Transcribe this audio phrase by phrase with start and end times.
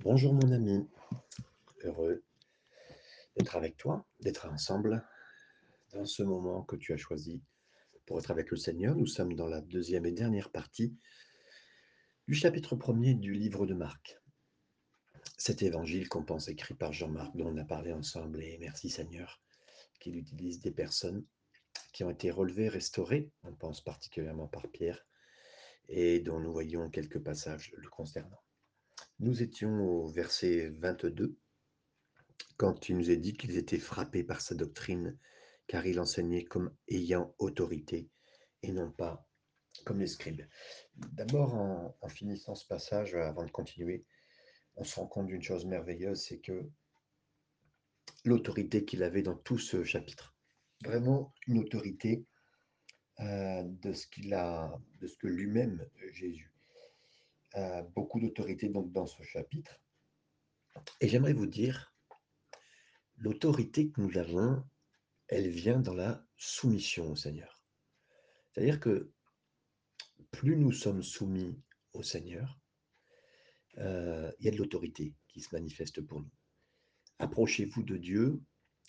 [0.00, 0.86] Bonjour mon ami,
[1.82, 2.22] heureux
[3.34, 5.02] d'être avec toi, d'être ensemble
[5.94, 7.42] dans ce moment que tu as choisi
[8.04, 8.94] pour être avec le Seigneur.
[8.94, 10.94] Nous sommes dans la deuxième et dernière partie
[12.28, 14.20] du chapitre premier du livre de Marc.
[15.38, 19.40] Cet évangile qu'on pense écrit par Jean-Marc, dont on a parlé ensemble, et merci Seigneur
[19.98, 21.24] qu'il utilise des personnes
[21.94, 25.06] qui ont été relevées, restaurées, on pense particulièrement par Pierre,
[25.88, 28.42] et dont nous voyons quelques passages le concernant.
[29.18, 31.38] Nous étions au verset 22,
[32.58, 35.18] quand il nous est dit qu'ils étaient frappés par sa doctrine,
[35.66, 38.10] car il enseignait comme ayant autorité
[38.62, 39.26] et non pas
[39.86, 40.42] comme les scribes.
[40.96, 44.04] D'abord, en, finissant ce passage, avant de continuer,
[44.76, 46.68] on se rend compte d'une chose merveilleuse, c'est que
[48.24, 50.36] l'autorité qu'il avait dans tout ce chapitre,
[50.84, 52.26] vraiment une autorité
[53.20, 56.55] euh, de ce qu'il a, de ce que lui-même Jésus a
[57.94, 59.80] beaucoup d'autorité donc dans ce chapitre.
[61.00, 61.94] Et j'aimerais vous dire,
[63.16, 64.62] l'autorité que nous avons,
[65.28, 67.62] elle vient dans la soumission au Seigneur.
[68.52, 69.12] C'est-à-dire que
[70.30, 71.58] plus nous sommes soumis
[71.92, 72.58] au Seigneur,
[73.78, 76.30] euh, il y a de l'autorité qui se manifeste pour nous.
[77.18, 78.40] Approchez-vous de Dieu,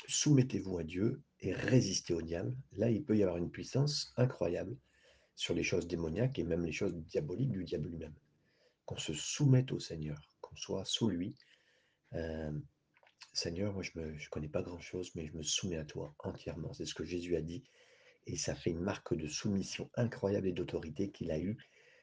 [0.08, 2.56] soumettez-vous à Dieu et résistez au diable.
[2.74, 4.78] Là, il peut y avoir une puissance incroyable
[5.36, 8.16] sur les choses démoniaques et même les choses diaboliques du diable lui-même.
[8.88, 11.36] Qu'on se soumette au Seigneur, qu'on soit sous lui.
[13.34, 16.74] Seigneur, moi je ne connais pas grand-chose, mais je me soumets à toi entièrement.
[16.74, 17.64] C'est ce que Jésus a dit.
[18.26, 21.58] Et ça fait une marque de soumission incroyable et d'autorité qu'il a eue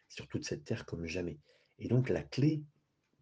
[0.08, 1.38] sur toute cette terre comme jamais.
[1.78, 2.62] Et donc la clé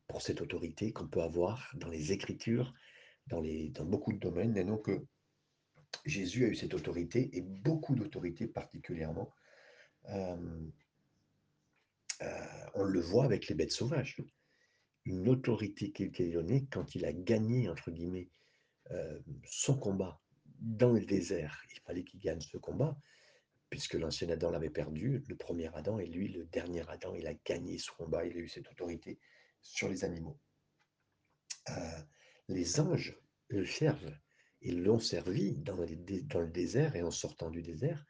[0.09, 2.75] pour cette autorité qu'on peut avoir dans les Écritures,
[3.29, 5.07] dans, les, dans beaucoup de domaines, et donc que
[6.05, 9.33] Jésus a eu cette autorité, et beaucoup d'autorité particulièrement.
[12.23, 14.17] Euh, on le voit avec les bêtes sauvages.
[15.05, 15.93] Une autorité
[16.33, 18.31] donnée quand il a gagné, entre guillemets,
[18.91, 20.21] euh, son combat
[20.61, 21.63] dans le désert.
[21.73, 22.97] Il fallait qu'il gagne ce combat,
[23.69, 27.35] puisque l'ancien Adam l'avait perdu, le premier Adam, et lui, le dernier Adam, il a
[27.35, 29.19] gagné ce combat, il a eu cette autorité
[29.61, 30.39] sur les animaux.
[31.71, 32.03] Euh,
[32.49, 33.19] les anges
[33.49, 34.15] le servent,
[34.61, 38.05] ils l'ont servi dans, le désert et en sortant du désert.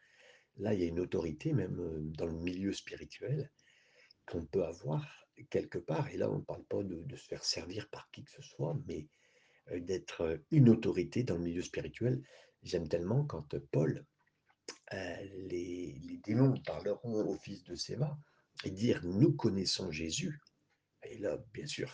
[0.56, 3.50] Là, il y a une autorité, même dans le milieu spirituel,
[4.26, 5.06] qu'on peut avoir
[5.50, 6.08] quelque part.
[6.08, 8.76] Et là, on ne parle pas de, se faire servir par qui que ce soit,
[8.86, 9.06] mais
[9.70, 12.22] euh, d'être une autorité dans le milieu spirituel.
[12.62, 14.04] J'aime tellement quand Paul,
[14.92, 15.16] euh,
[15.48, 18.16] les, les, démons parleront au fils de Séva
[18.64, 20.40] et dire Nous connaissons Jésus.
[21.04, 21.92] Et là, bien sûr,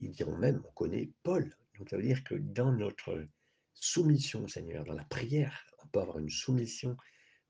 [0.00, 1.56] ils diront même On connaît Paul.
[1.78, 3.26] Donc, ça veut dire que dans notre
[3.74, 6.96] soumission au Seigneur, dans la prière, on peut avoir une soumission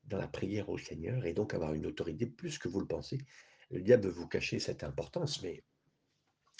[0.05, 3.19] dans la prière au Seigneur et donc avoir une autorité plus que vous le pensez.
[3.69, 5.63] Le diable veut vous cacher cette importance, mais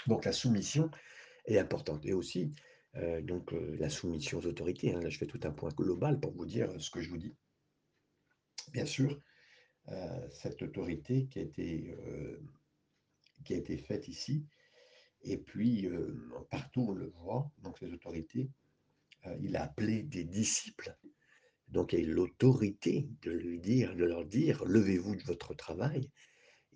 [0.08, 0.90] donc la soumission
[1.46, 2.06] est importante.
[2.06, 2.54] Et aussi,
[2.96, 4.94] euh, donc euh, la soumission aux autorités.
[4.94, 5.02] Hein.
[5.02, 7.36] Là, je fais tout un point global pour vous dire ce que je vous dis.
[8.72, 9.22] Bien sûr,
[9.90, 11.98] euh, cette autorité qui a été,
[13.46, 14.46] qui a été faite ici,
[15.22, 15.90] et puis
[16.52, 18.50] partout on le voit, donc ces autorités,
[19.40, 20.96] il a appelé des disciples.
[21.70, 26.10] Donc il a l'autorité de lui dire, de leur dire, levez-vous de votre travail,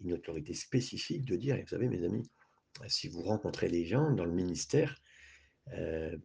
[0.03, 2.29] une autorité spécifique de dire, et vous savez mes amis,
[2.88, 4.95] si vous rencontrez les gens dans le ministère,
[5.73, 6.17] euh,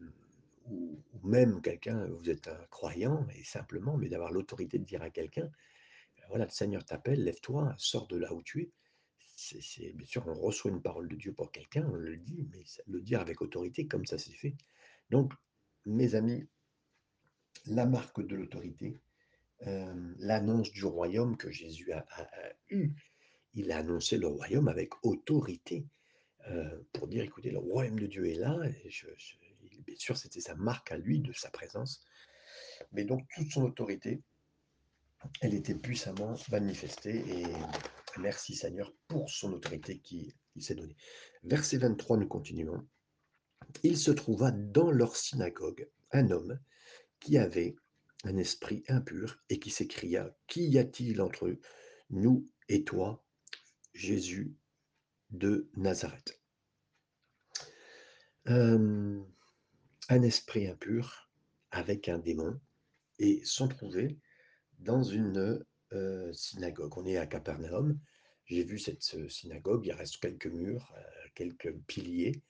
[0.66, 5.10] ou, même quelqu'un, vous êtes un croyant, et simplement, mais d'avoir l'autorité de dire à
[5.10, 5.50] quelqu'un,
[6.28, 8.70] voilà, le Seigneur t'appelle, lève-toi, sors de là où tu es.
[9.36, 12.62] C'est, bien sûr, on reçoit une parole de Dieu pour quelqu'un, on le dit, mais
[12.86, 14.56] le dire avec autorité, comme ça s'est fait.
[15.10, 15.32] Donc,
[15.84, 16.48] mes amis,
[17.66, 19.00] la marque de l'autorité,
[19.66, 22.06] euh, l'annonce du royaume que Jésus a
[22.70, 22.92] eu,
[23.56, 25.86] il a annoncé le royaume avec autorité
[26.48, 28.56] euh, pour dire, écoutez, le royaume de Dieu est là.
[28.84, 29.06] Et je,
[29.86, 32.04] bien sûr, c'était sa marque à lui de sa présence.
[32.92, 34.22] Mais donc, toute son autorité,
[35.40, 37.24] elle était puissamment manifestée.
[37.28, 37.46] Et
[38.18, 40.96] merci Seigneur pour son autorité qui, s'est donnée.
[41.42, 42.86] Verset 23, nous continuons.
[43.82, 46.60] Il se trouva dans leur synagogue un homme
[47.20, 47.74] qui avait
[48.24, 51.56] un esprit impur et qui s'écria, Qu'y a-t-il entre
[52.10, 53.25] nous et toi,
[53.96, 54.54] Jésus
[55.30, 56.38] de Nazareth.
[58.48, 59.22] Euh,
[60.08, 61.30] un esprit impur
[61.70, 62.60] avec un démon
[63.18, 64.18] et sont trouvés
[64.78, 66.96] dans une euh, synagogue.
[66.98, 67.98] On est à Capernaum.
[68.44, 69.86] J'ai vu cette synagogue.
[69.86, 72.42] Il reste quelques murs, euh, quelques piliers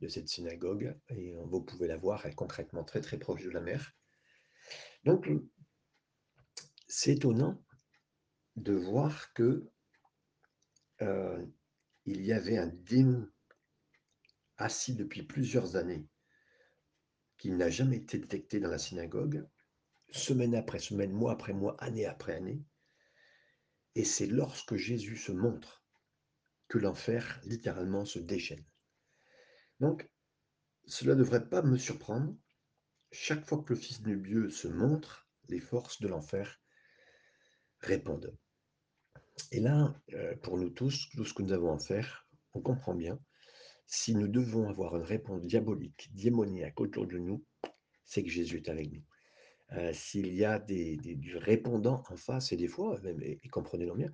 [0.00, 3.50] de cette synagogue et vous pouvez la voir, elle est concrètement très très proche de
[3.50, 3.94] la mer.
[5.04, 5.28] Donc,
[6.88, 7.62] c'est étonnant
[8.56, 9.70] de voir que
[11.02, 11.44] euh,
[12.04, 13.28] il y avait un démon
[14.56, 16.08] assis depuis plusieurs années,
[17.36, 19.46] qui n'a jamais été détecté dans la synagogue,
[20.10, 22.62] semaine après semaine, mois après mois, année après année.
[23.94, 25.84] Et c'est lorsque Jésus se montre
[26.68, 28.64] que l'enfer littéralement se déchaîne.
[29.80, 30.08] Donc,
[30.86, 32.36] cela ne devrait pas me surprendre.
[33.12, 36.60] Chaque fois que le Fils de Dieu se montre, les forces de l'enfer
[37.80, 38.36] répondent.
[39.52, 42.94] Et là, euh, pour nous tous, tout ce que nous avons à faire, on comprend
[42.94, 43.18] bien,
[43.86, 47.44] si nous devons avoir une réponse diabolique, démoniaque autour de nous,
[48.04, 49.02] c'est que Jésus est avec nous.
[49.72, 53.94] Euh, s'il y a des, du répondant en face, et des fois, même, et, comprenez-le
[53.94, 54.10] bien,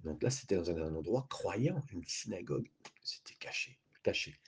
[0.00, 2.68] donc là, c'était dans un, endroit croyant, une synagogue,
[3.02, 4.38] c'était caché, caché.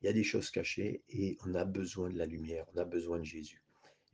[0.00, 2.84] Il y a des choses cachées et on a besoin de la lumière, on a
[2.84, 3.62] besoin de Jésus.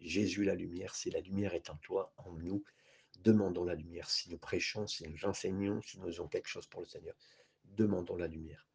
[0.00, 2.62] Jésus, la lumière, si la lumière est en toi, en nous,
[3.18, 4.08] demandons la lumière.
[4.10, 7.14] Si nous prêchons, si nous enseignons, si nous faisons quelque chose pour le Seigneur,
[7.64, 8.66] demandons la lumière.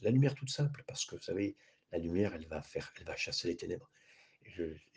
[0.00, 1.56] La lumière toute simple, parce que vous savez,
[1.92, 3.90] la lumière, elle va faire, elle va chasser les ténèbres.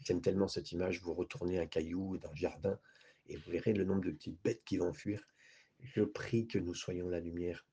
[0.04, 2.80] J'aime tellement cette image, vous retournez un caillou dans le jardin
[3.28, 5.24] et vous verrez le nombre de petites bêtes qui vont fuir.
[5.80, 7.66] Je prie que nous soyons la lumière.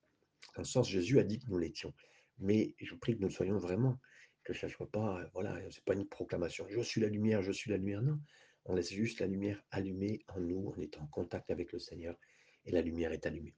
[0.56, 1.94] En ce sens, Jésus a dit que nous l'étions.
[2.38, 3.98] Mais je prie que nous soyons vraiment,
[4.44, 6.66] que ce ne soit pas, voilà, c'est pas une proclamation.
[6.68, 8.02] Je suis la lumière, je suis la lumière.
[8.02, 8.20] Non,
[8.64, 12.16] on laisse juste la lumière allumée en nous, on est en contact avec le Seigneur
[12.64, 13.54] et la lumière est allumée.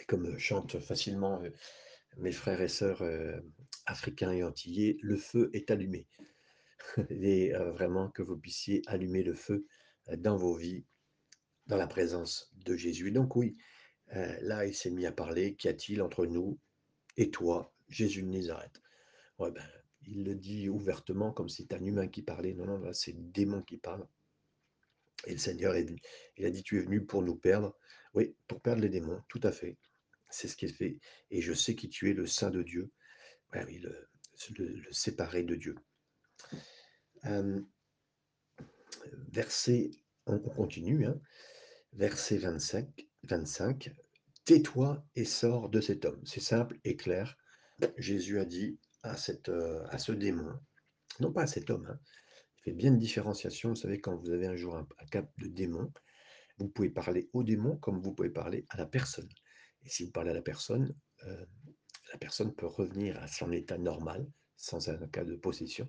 [0.00, 1.50] Et comme euh, chantent facilement euh,
[2.16, 3.40] mes frères et sœurs euh,
[3.86, 6.06] africains et antillais, le feu est allumé.
[7.10, 9.66] et vraiment que vous puissiez allumer le feu
[10.18, 10.84] dans vos vies,
[11.66, 13.10] dans la présence de Jésus.
[13.10, 13.56] Donc oui,
[14.12, 16.60] là, il s'est mis à parler, qu'y a-t-il entre nous
[17.16, 18.82] et toi, Jésus de Nazareth?
[19.38, 19.66] Ouais, ben,
[20.06, 22.54] Il le dit ouvertement comme si c'était un humain qui parlait.
[22.54, 24.06] Non, non, là, c'est le démon qui parle.
[25.26, 27.76] Et le Seigneur, il a dit, tu es venu pour nous perdre.
[28.12, 29.78] Oui, pour perdre les démons, tout à fait.
[30.30, 30.98] C'est ce qu'il fait.
[31.30, 32.90] Et je sais qui tu es, le Saint de Dieu.
[33.54, 34.08] oui, le,
[34.58, 35.76] le, séparé de Dieu.
[39.28, 39.90] verset,
[40.26, 41.20] on, continue, hein,
[41.92, 43.94] verset 25, 25
[44.44, 46.20] Tais-toi et sors de cet homme.
[46.26, 47.38] C'est simple et clair.
[47.96, 50.58] Jésus a dit à, cette, euh, ce démon,
[51.20, 52.00] non pas à cet homme, hein,
[52.58, 53.70] il fait bien une différenciation.
[53.70, 55.92] Vous savez, quand vous avez un jour un, cap de démon,
[56.58, 59.28] vous pouvez parler au démon comme vous pouvez parler à la personne.
[59.84, 60.94] Et si vous parlez à la personne,
[61.26, 61.44] euh,
[62.12, 65.88] la personne peut revenir à son état normal, sans un cas de possession,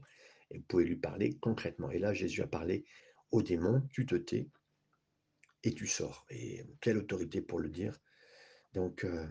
[0.51, 1.89] et vous pouvez lui parler concrètement.
[1.91, 2.85] Et là, Jésus a parlé
[3.31, 4.49] au démon, tu te tais
[5.63, 6.25] et tu sors.
[6.29, 7.99] Et quelle autorité pour le dire?
[8.73, 9.27] Donc, euh,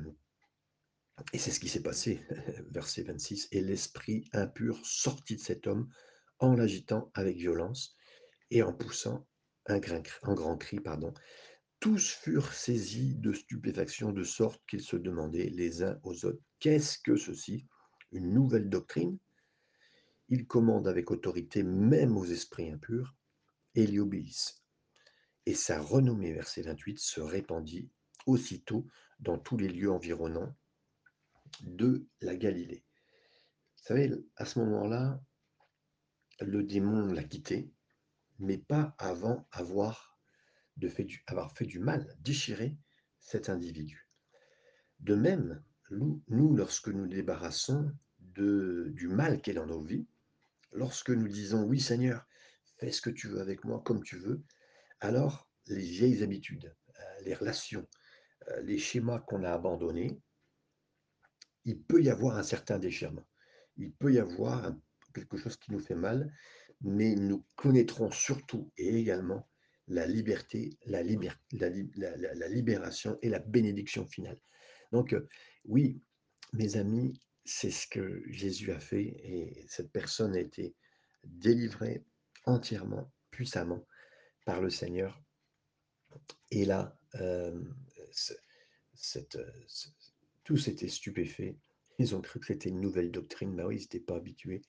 [1.32, 2.26] et c'est ce qui s'est passé,
[2.70, 5.88] verset 26, et l'esprit impur sortit de cet homme
[6.40, 7.96] en l'agitant avec violence
[8.50, 9.26] et en poussant
[9.66, 10.80] un, grand cri.
[10.80, 11.14] Pardon.
[11.80, 16.98] Tous furent saisis de stupéfaction de sorte qu'ils se demandaient les uns aux autres, qu'est-ce
[16.98, 17.66] que ceci?
[18.12, 19.18] Une nouvelle doctrine?
[20.28, 23.14] Il commande avec autorité même aux esprits impurs,
[23.74, 24.64] et ils obéissent.
[25.46, 27.90] Et sa renommée, verset 28, se répandit
[28.26, 28.88] aussitôt
[29.20, 30.56] dans tous les lieux environnants
[31.62, 32.84] de la Galilée.
[33.76, 35.20] Vous savez, à ce moment-là,
[36.40, 37.70] le démon l'a quitté,
[38.38, 40.18] mais pas avant avoir,
[40.88, 42.76] fait du, avoir fait du mal, déchiré
[43.20, 44.08] cet individu.
[45.00, 50.06] De même, nous, lorsque nous débarrassons de, du mal qui est dans nos vies,
[50.72, 52.26] lorsque nous disons oui Seigneur,
[52.78, 54.42] fais ce que tu veux avec moi comme tu veux,
[55.00, 57.86] alors les vieilles habitudes, euh, les relations,
[58.48, 60.20] euh, les schémas qu'on a abandonnés,
[61.64, 63.26] il peut y avoir un certain déchirement.
[63.76, 64.74] Il peut y avoir
[65.14, 66.32] quelque chose qui nous fait mal,
[66.80, 69.48] mais nous connaîtrons surtout et également
[69.88, 74.38] la liberté, la, libération et la bénédiction finale.
[74.92, 75.28] Donc, euh,
[75.64, 76.00] oui,
[76.52, 80.74] mes amis, c'est ce que Jésus a fait et cette personne a été
[81.24, 82.04] délivrée
[82.44, 83.86] entièrement, puissamment
[84.46, 85.22] par le Seigneur.
[86.50, 87.62] Et là, euh,
[88.94, 89.38] cette,
[90.44, 91.56] tous étaient stupéfaits.
[91.98, 93.54] Ils ont cru que c'était une nouvelle doctrine.
[93.54, 94.62] mais oui, ils n'étaient pas habitués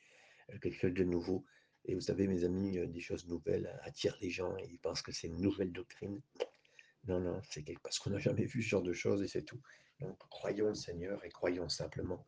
[0.50, 1.46] à quelque chose de nouveau.
[1.86, 5.02] Et vous savez, mes amis, euh, des choses nouvelles attirent les gens et ils pensent
[5.02, 6.22] que c'est une nouvelle doctrine.
[7.08, 9.62] Non, non, c'est parce qu'on n'a jamais vu ce genre de choses et c'est tout.
[10.00, 12.26] Donc, croyons le Seigneur et croyons simplement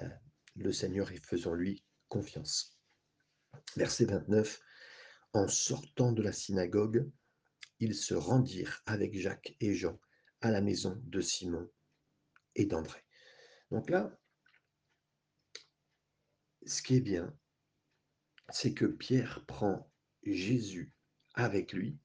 [0.00, 0.08] euh,
[0.54, 2.78] le Seigneur et faisons-lui confiance.
[3.76, 4.60] Verset 29.
[5.34, 7.10] En sortant de la synagogue,
[7.80, 9.98] ils se rendirent avec Jacques et Jean
[10.40, 11.68] à la maison de Simon
[12.54, 13.00] et d'André.
[13.70, 14.18] Donc là,
[16.66, 17.36] ce qui est bien,
[18.50, 19.90] c'est que Pierre prend
[20.22, 20.92] Jésus
[21.34, 21.98] avec lui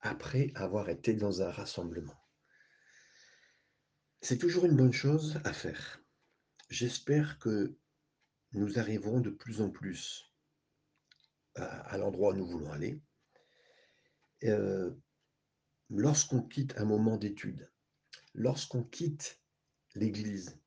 [0.00, 2.18] après avoir été dans un rassemblement.
[4.20, 6.02] C'est toujours une bonne chose à faire.
[6.70, 7.76] J'espère que
[8.52, 10.32] nous arriverons de plus en plus
[11.56, 13.00] à, l'endroit où nous voulons aller.
[14.44, 14.94] Euh,
[15.90, 17.70] lorsqu'on quitte un moment d'étude,
[18.34, 19.40] lorsqu'on quitte
[19.94, 20.58] l'Église,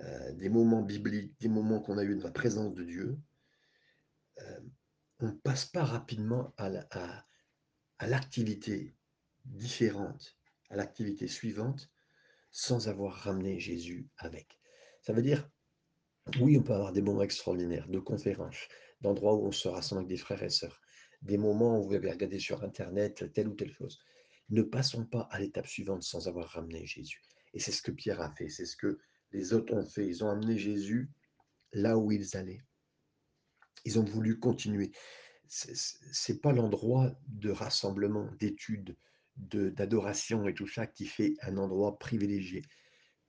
[0.00, 3.18] euh, des moments bibliques, des moments qu'on a eu dans la présence de Dieu,
[4.40, 4.60] euh,
[5.20, 6.70] on ne passe pas rapidement à,
[7.98, 8.94] à l'activité
[9.44, 10.36] différente,
[10.70, 11.90] à l'activité suivante,
[12.50, 14.58] sans avoir ramené Jésus avec.
[15.02, 15.50] Ça veut dire,
[16.40, 18.68] oui, on peut avoir des moments extraordinaires de conférences,
[19.00, 20.80] d'endroits où on se rassemble avec des frères et sœurs,
[21.22, 23.98] des moments où vous avez regardé sur Internet telle ou telle chose.
[24.50, 27.22] Ne passons pas à l'étape suivante sans avoir ramené Jésus.
[27.54, 28.98] Et c'est ce que Pierre a fait, c'est ce que
[29.32, 30.06] les autres ont fait.
[30.06, 31.10] Ils ont amené Jésus
[31.72, 32.62] là où ils allaient.
[33.84, 34.92] Ils ont voulu continuer.
[35.48, 38.96] Ce n'est pas l'endroit de rassemblement, d'études,
[39.36, 42.62] d'adoration et tout ça qui fait un endroit privilégié.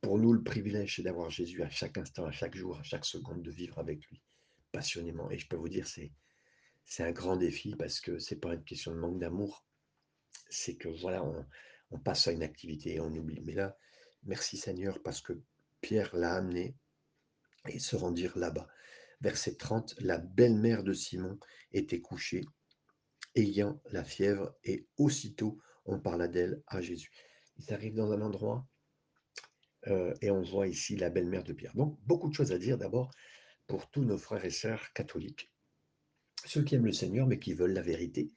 [0.01, 3.05] Pour nous, le privilège, c'est d'avoir Jésus à chaque instant, à chaque jour, à chaque
[3.05, 4.21] seconde, de vivre avec lui
[4.71, 5.29] passionnément.
[5.31, 8.93] Et je peux vous dire, c'est un grand défi parce que c'est pas une question
[8.93, 9.65] de manque d'amour,
[10.49, 11.45] c'est que voilà, on,
[11.91, 13.41] on, passe à une activité et on oublie.
[13.41, 13.77] Mais là,
[14.23, 15.33] merci Seigneur parce que
[15.81, 16.75] Pierre l'a amené
[17.67, 18.67] et se rendirent là-bas.
[19.21, 21.37] Verset 30, la belle-mère de Simon
[21.73, 22.45] était couchée,
[23.35, 27.11] ayant la fièvre, et aussitôt on parla d'elle à Jésus.
[27.57, 28.65] Ils arrivent dans un endroit
[29.87, 31.75] euh, et on voit ici la belle-mère de Pierre.
[31.75, 33.11] Donc, beaucoup de choses à dire d'abord
[33.67, 35.51] pour tous nos frères et sœurs catholiques,
[36.45, 38.31] ceux qui aiment le Seigneur mais qui veulent la vérité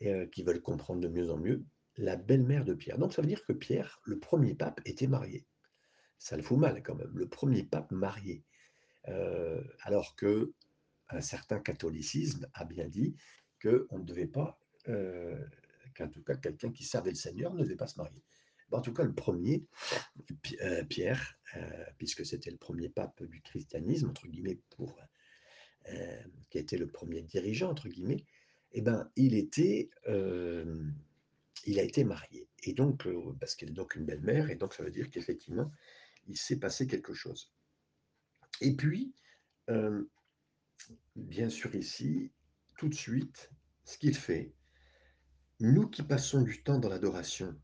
[0.00, 1.64] et euh, qui veulent comprendre de mieux en mieux,
[1.98, 2.98] la belle-mère de Pierre.
[2.98, 5.44] Donc, ça veut dire que Pierre, le premier pape, était marié.
[6.18, 8.44] Ça le fout mal quand même, le premier pape marié.
[9.08, 10.52] Euh, alors que
[11.08, 13.16] un certain catholicisme a bien dit
[13.62, 15.42] qu'on ne devait pas, euh,
[15.96, 18.22] qu'en tout cas quelqu'un qui servait le Seigneur ne devait pas se marier.
[18.72, 19.64] en tout cas, le premier,
[20.60, 21.38] euh, Pierre,
[21.96, 25.00] puisque c'était le premier pape du christianisme, entre guillemets, pour,
[26.50, 28.24] qui était le premier dirigeant, entre guillemets,
[28.72, 29.88] eh ben, il, était,
[31.66, 32.48] il a été marié.
[32.62, 35.70] Et donc, euh, parce qu'il est donc une belle-mère, et donc ça veut dire qu'effectivement,
[36.26, 37.52] il s'est passé quelque chose.
[38.60, 39.14] Et puis,
[39.70, 40.04] euh,
[41.16, 42.32] bien sûr ici,
[42.76, 43.50] tout de suite,
[43.84, 44.52] ce qu'il fait,
[45.60, 47.58] nous qui passons du temps dans l'adoration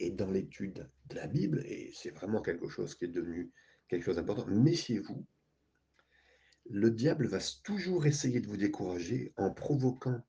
[0.00, 3.52] et dans l'étude de la Bible, et c'est vraiment quelque chose qui est devenu
[3.88, 5.26] quelque chose d'important, méfiez-vous,
[6.70, 10.20] le diable va toujours essayer de vous décourager en provoquant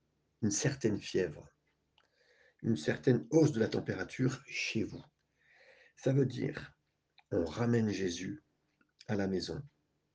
[0.42, 1.46] une certaine fièvre,
[2.63, 5.04] une certaine hausse de la température chez vous.
[5.98, 6.74] Ça veut dire,
[7.32, 8.44] on ramène Jésus
[9.08, 9.62] à la maison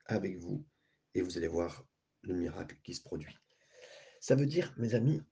[0.07, 0.67] avec vous
[1.15, 1.85] et vous allez voir
[2.23, 3.37] le miracle qui se produit.
[4.21, 5.23] Ça veut dire, mes amis,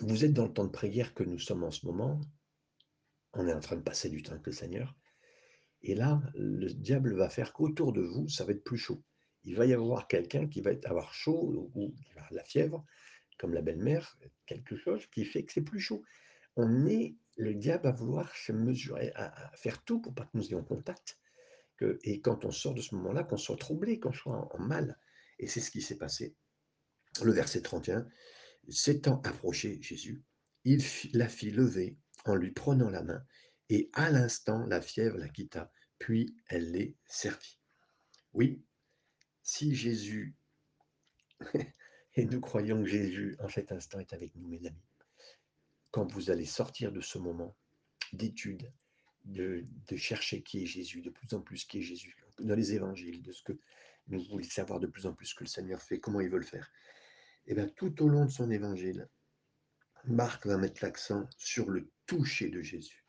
[0.00, 2.20] vous êtes dans le temps de prière que nous sommes en ce moment.
[3.34, 4.96] On est en train de passer du temps avec le Seigneur.
[5.82, 9.02] Et là, le diable va faire qu'autour de vous, ça va être plus chaud.
[9.44, 12.84] Il va y avoir quelqu'un qui va avoir chaud ou qui va avoir la fièvre,
[13.38, 16.02] comme la belle-mère, quelque chose qui fait que c'est plus chaud.
[16.56, 20.36] On est, le diable va vouloir se mesurer, à, à faire tout pour pas que
[20.36, 21.18] nous ayons contact.
[22.02, 24.98] Et quand on sort de ce moment-là, qu'on soit troublé, qu'on soit en, mal.
[25.38, 26.34] Et c'est ce qui s'est passé.
[27.22, 28.06] Le verset 31,
[28.68, 30.22] s'étant approché Jésus,
[30.64, 33.24] il la fit lever en lui prenant la main,
[33.70, 37.60] et à l'instant la fièvre la quitta, puis elle les servit.
[38.32, 38.62] Oui,
[39.42, 40.36] si Jésus
[42.14, 44.86] Et nous croyons que Jésus, en cet instant, est avec nous, mes amis.
[45.90, 47.56] Quand vous allez sortir de ce moment
[48.12, 48.70] d'étude,
[49.24, 53.22] de, chercher qui est Jésus, de plus en plus qui est Jésus, dans les évangiles,
[53.22, 53.58] de ce que
[54.08, 56.44] nous voulons savoir de plus en plus que le Seigneur fait, comment il veut le
[56.44, 56.70] faire,
[57.46, 59.08] et eh bien tout au long de son évangile,
[60.04, 63.04] Marc va mettre l'accent sur le toucher de Jésus.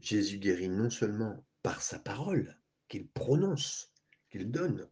[0.00, 2.58] Jésus guérit non seulement par sa parole
[2.88, 3.92] qu'il prononce,
[4.30, 4.88] qu'il donne,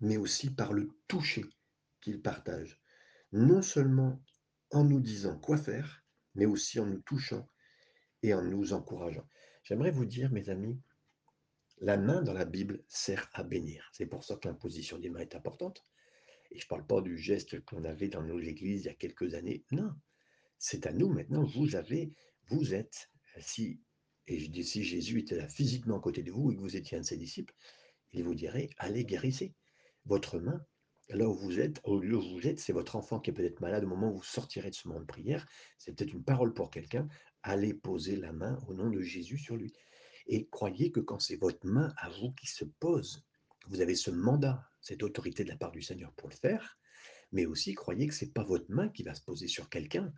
[0.00, 1.44] mais aussi par le toucher
[2.00, 2.80] qu'il partage,
[3.32, 4.22] non seulement
[4.70, 6.04] en nous disant quoi faire,
[6.34, 7.48] mais aussi en nous touchant
[8.22, 9.26] et en nous encourageant.
[9.62, 10.80] J'aimerais vous dire, mes amis,
[11.80, 13.88] la main dans la Bible sert à bénir.
[13.92, 15.82] C'est pour ça que l'imposition des mains est importante.
[16.50, 18.94] Et je ne parle pas du geste qu'on avait dans nos églises il y a
[18.94, 19.64] quelques années.
[19.70, 19.94] Non,
[20.58, 21.44] c'est à nous maintenant.
[21.44, 22.12] Vous avez,
[22.48, 23.80] vous êtes, si,
[24.26, 27.00] et si Jésus était là physiquement à côté de vous et que vous étiez un
[27.00, 27.54] de ses disciples,
[28.12, 29.54] il vous dirait, allez guérissez.
[30.04, 30.64] Votre main
[31.12, 33.88] là où vous êtes, où vous êtes, c'est votre enfant qui est peut-être malade au
[33.88, 35.46] moment où vous sortirez de ce moment de prière.
[35.78, 37.08] C'est peut-être une parole pour quelqu'un.
[37.42, 39.72] Allez poser la main au nom de Jésus sur lui.
[40.26, 43.24] Et croyez que quand c'est votre main à vous qui se pose,
[43.68, 46.78] vous avez ce mandat, cette autorité de la part du Seigneur pour le faire,
[47.32, 50.12] mais aussi croyez que ce n'est pas votre main qui va se poser sur quelqu'un.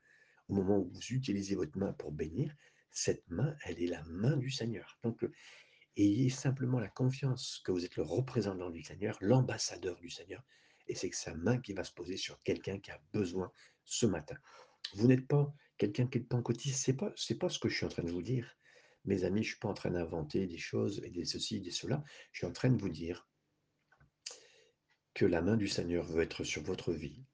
[0.49, 2.55] Au moment où vous utilisez votre main pour bénir,
[2.91, 4.99] cette main, elle est la main du Seigneur.
[5.03, 5.25] Donc,
[5.97, 10.43] Ayez simplement la confiance que vous êtes le représentant du Seigneur, l'ambassadeur du Seigneur,
[10.87, 13.53] et c'est que sa main qui va se poser sur quelqu'un qui a besoin
[13.85, 14.37] ce matin.
[14.95, 17.87] Vous n'êtes pas quelqu'un qui est pancotiste, c'est pas c'est pas ce que je suis
[17.87, 18.57] en train de vous dire.
[19.05, 22.05] Mes amis, je suis pas en train d'inventer des choses et des ceci, des cela.
[22.31, 23.29] Je suis en train de vous dire
[25.15, 27.25] que la main du Seigneur veut être sur votre vie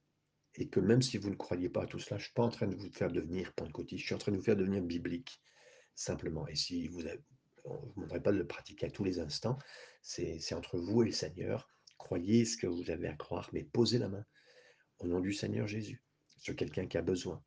[0.55, 2.49] et que même si vous ne croyez pas à tout cela, je suis pas en
[2.49, 5.41] train de vous faire devenir pentecôtiste, je suis en train de vous faire devenir biblique,
[5.95, 6.49] simplement.
[6.49, 7.15] Et si vous ne
[7.95, 9.59] vous pas de le pratiquer à tous les instants,
[10.03, 11.71] c'est entre vous et le Seigneur.
[11.99, 14.25] Croyez ce que vous avez à croire, mais posez la main
[14.99, 16.03] au nom du Seigneur Jésus
[16.39, 17.43] sur quelqu'un qui a besoin.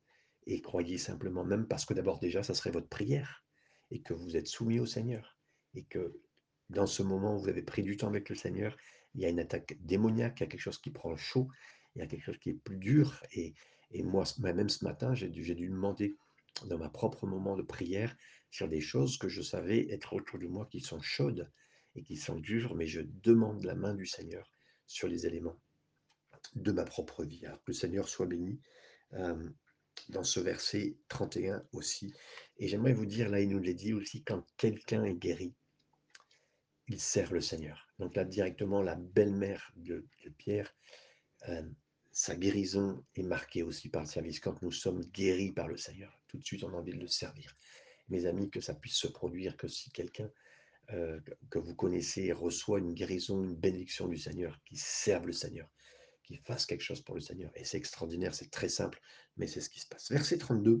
[0.46, 3.44] Et croyez simplement, même parce que d'abord déjà, ça serait votre prière,
[3.90, 5.36] et que vous êtes soumis au Seigneur,
[5.74, 6.20] et que
[6.70, 8.76] dans ce moment où vous avez pris du temps avec le Seigneur,
[9.14, 11.48] il y a une attaque démoniaque, il y a quelque chose qui prend chaud,
[11.94, 13.22] il y a quelque chose qui est plus dur.
[13.32, 13.54] Et,
[14.02, 16.16] moi, même ce matin, j'ai dû, dû demander
[16.66, 18.16] dans ma propre moment de prière
[18.50, 21.50] sur des choses que je savais être autour de moi qui sont chaudes
[21.94, 24.52] et qui sont dures, mais je demande la main du Seigneur
[24.86, 25.58] sur les éléments
[26.54, 27.44] de ma propre vie.
[27.46, 28.60] Alors que le Seigneur soit béni
[29.14, 29.48] euh,
[30.08, 32.12] dans ce verset 31 aussi.
[32.58, 35.54] Et j'aimerais vous dire, là, il nous l'a dit aussi, quand quelqu'un est guéri,
[36.88, 37.88] il sert le Seigneur.
[37.98, 40.04] Donc là, directement, la belle-mère de,
[40.38, 40.74] Pierre,
[41.48, 41.62] euh,
[42.10, 44.40] sa guérison est marquée aussi par le service.
[44.40, 47.08] Quand nous sommes guéris par le Seigneur, tout de suite, on a envie de le
[47.08, 47.56] servir.
[48.08, 50.30] Mes amis, que ça puisse se produire, que si quelqu'un
[50.90, 51.20] euh,
[51.50, 55.68] que vous connaissez reçoit une guérison, une bénédiction du Seigneur, qui serve le Seigneur,
[56.22, 57.50] qui fasse quelque chose pour le Seigneur.
[57.54, 59.00] Et c'est extraordinaire, c'est très simple,
[59.36, 60.10] mais c'est ce qui se passe.
[60.10, 60.80] Verset 32.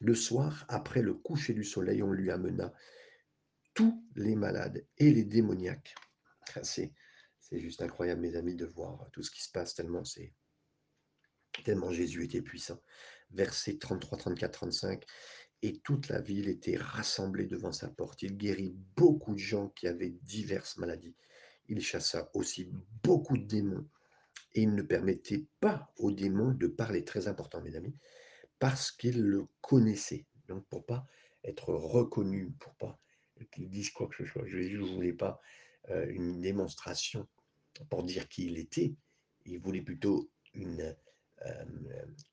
[0.00, 2.72] Le soir, après le coucher du soleil, on lui amena
[3.74, 5.94] tous les malades et les démoniaques.
[6.54, 6.92] Ah, c'est,
[7.52, 10.34] juste incroyable, mes amis, de voir tout ce qui se passe, tellement c'est
[11.64, 12.80] tellement Jésus était puissant.
[13.30, 15.04] Verset 33, 34, 35.
[15.62, 18.22] Et toute la ville était rassemblée devant sa porte.
[18.22, 21.14] Il guérit beaucoup de gens qui avaient diverses maladies.
[21.68, 22.70] Il chassa aussi
[23.02, 23.86] beaucoup de démons.
[24.54, 27.94] Et il ne permettait pas aux démons de parler, très important, mes amis,
[28.58, 30.26] parce qu'il le connaissait.
[30.46, 31.06] Donc, pour pas
[31.44, 32.98] être reconnu, pour pas
[33.52, 34.46] qu'il dise quoi que ce soit.
[34.46, 35.40] Jésus ne voulait pas
[35.90, 37.26] euh, une démonstration
[37.90, 38.94] pour dire qui il était.
[39.44, 40.94] Il voulait plutôt euh,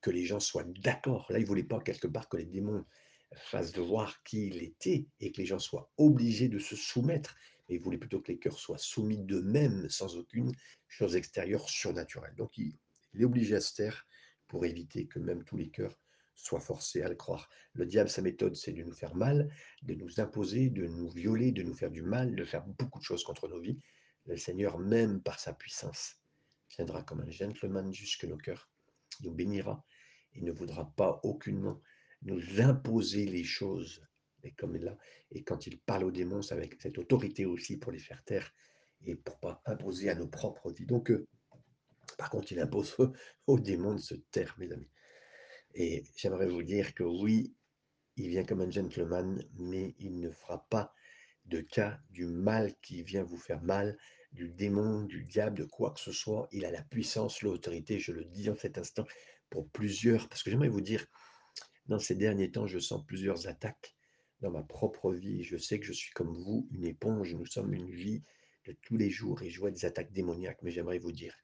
[0.00, 1.26] que les gens soient d'accord.
[1.30, 2.84] Là, il voulait pas quelque part que les démons
[3.34, 7.36] fassent de voir qui il était et que les gens soient obligés de se soumettre.
[7.68, 10.52] Mais il voulait plutôt que les cœurs soient soumis d'eux-mêmes sans aucune
[10.88, 12.34] chose extérieure surnaturelle.
[12.36, 12.78] Donc il,
[13.14, 14.06] il est obligé à se taire
[14.46, 15.98] pour éviter que même tous les cœurs
[16.36, 17.48] soit forcé à le croire.
[17.72, 19.50] Le diable, sa méthode, c'est de nous faire mal,
[19.82, 23.04] de nous imposer, de nous violer, de nous faire du mal, de faire beaucoup de
[23.04, 23.80] choses contre nos vies.
[24.26, 26.16] Le Seigneur, même par sa puissance,
[26.76, 28.68] viendra comme un gentleman jusque nos cœurs,
[29.22, 29.84] nous bénira
[30.34, 31.80] et ne voudra pas aucunement
[32.22, 34.02] nous imposer les choses.
[34.42, 34.96] Et comme là,
[35.30, 38.52] et quand il parle aux démons, c'est avec cette autorité aussi pour les faire taire
[39.04, 40.86] et pour pas imposer à nos propres vies.
[40.86, 41.26] Donc, euh,
[42.18, 42.96] par contre, il impose
[43.46, 44.90] aux démons de se taire, mes amis.
[45.74, 47.54] Et j'aimerais vous dire que oui,
[48.16, 50.94] il vient comme un gentleman, mais il ne fera pas
[51.44, 53.98] de cas du mal qui vient vous faire mal,
[54.32, 56.48] du démon, du diable, de quoi que ce soit.
[56.52, 59.06] Il a la puissance, l'autorité, je le dis en cet instant,
[59.50, 61.06] pour plusieurs, parce que j'aimerais vous dire,
[61.88, 63.96] dans ces derniers temps, je sens plusieurs attaques
[64.40, 65.42] dans ma propre vie.
[65.44, 68.22] Je sais que je suis comme vous, une éponge, nous sommes une vie
[68.66, 71.34] de tous les jours et je vois des attaques démoniaques, mais j'aimerais vous dire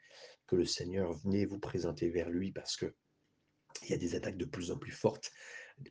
[0.47, 2.95] que le Seigneur venez vous présenter vers lui parce que
[3.85, 5.33] il y a des attaques de plus en plus fortes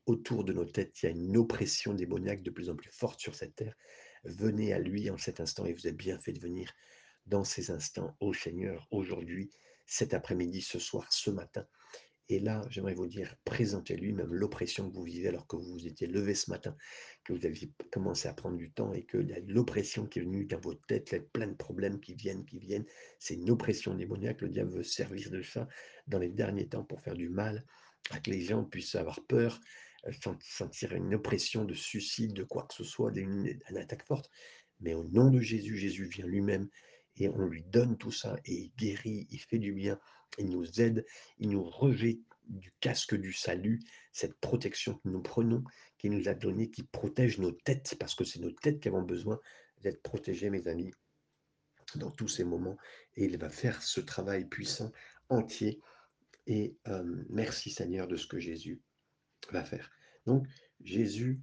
[0.06, 1.02] autour de nos têtes.
[1.02, 3.76] Il y a une oppression démoniaque de plus en plus forte sur cette terre.
[4.24, 6.72] Venez à lui en cet instant et vous êtes bien fait de venir
[7.26, 9.52] dans ces instants au Seigneur aujourd'hui,
[9.88, 11.66] cet après-midi, ce soir, ce matin.
[12.30, 15.88] Et là, j'aimerais vous dire, présentez-lui même l'oppression que vous vivez alors que vous vous
[15.88, 16.76] étiez levé ce matin,
[17.26, 20.60] que vous aviez commencé à prendre du temps et que l'oppression qui est venue dans
[20.60, 22.86] votre tête, a plein de problèmes qui viennent, qui viennent.
[23.20, 24.42] C'est une oppression démoniaque.
[24.42, 25.68] Le diable veut servir de ça
[26.08, 27.66] dans les derniers temps pour faire du mal,
[28.12, 29.60] à que les gens puissent avoir peur,
[30.08, 34.30] euh, sentir une oppression de suicide, de quoi que ce soit, d'une attaque forte.
[34.80, 36.70] Mais au nom de Jésus, Jésus vient lui-même
[37.18, 40.00] et on lui donne tout ça et il guérit, il fait du bien,
[40.38, 41.06] il nous aide,
[41.40, 43.80] il nous revêt du casque du salut,
[44.12, 45.64] cette protection que nous prenons,
[45.98, 49.04] qui nous a donné, qui protège nos têtes, parce que c'est nos têtes qui avons
[49.04, 49.40] besoin
[49.82, 50.92] d'être protégées, mes amis,
[51.96, 52.78] dans tous ces moments.
[53.16, 54.92] Et il va faire ce travail puissant,
[55.30, 55.80] entier.
[56.48, 58.82] Et euh, merci Seigneur de ce que Jésus
[59.52, 59.92] va faire.
[60.26, 60.48] Donc
[60.84, 61.40] Jésus,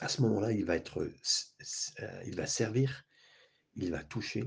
[0.00, 3.04] à ce moment-là, il va être, euh, il va servir,
[3.74, 4.44] il va toucher,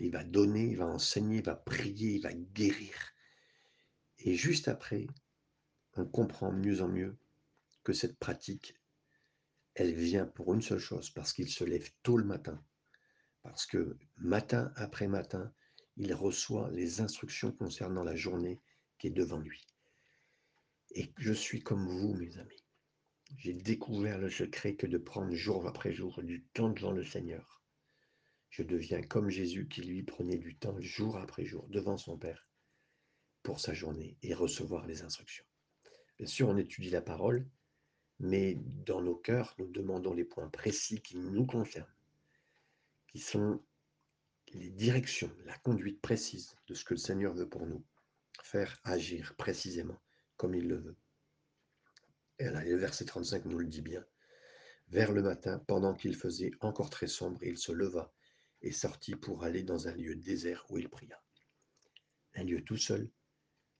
[0.00, 2.94] il va donner, il va enseigner, il va prier, il va guérir.
[4.18, 5.06] Et juste après,
[5.94, 7.16] on comprend mieux en mieux
[7.84, 8.74] que cette pratique,
[9.74, 12.62] elle vient pour une seule chose, parce qu'il se lève tôt le matin.
[13.42, 15.52] Parce que matin après matin,
[15.96, 18.60] il reçoit les instructions concernant la journée
[18.98, 19.66] qui est devant lui.
[20.92, 22.64] Et je suis comme vous, mes amis.
[23.36, 27.57] J'ai découvert le secret que de prendre jour après jour du temps devant le Seigneur.
[28.50, 32.48] Je deviens comme Jésus qui lui prenait du temps jour après jour devant son Père
[33.42, 35.44] pour sa journée et recevoir les instructions.
[36.18, 37.46] Bien sûr, on étudie la parole,
[38.18, 41.94] mais dans nos cœurs, nous demandons les points précis qui nous concernent,
[43.06, 43.62] qui sont
[44.52, 47.84] les directions, la conduite précise de ce que le Seigneur veut pour nous,
[48.42, 50.00] faire agir précisément
[50.36, 50.96] comme il le veut.
[52.38, 54.04] Et le verset 35 nous le dit bien.
[54.88, 58.12] Vers le matin, pendant qu'il faisait encore très sombre, il se leva
[58.62, 61.22] et sortit pour aller dans un lieu désert où il pria.
[62.34, 63.10] Un lieu tout seul,